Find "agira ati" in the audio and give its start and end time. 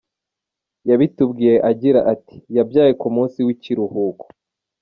1.69-2.37